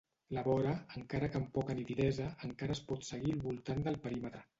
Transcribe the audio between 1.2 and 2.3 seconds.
que amb poca nitidesa,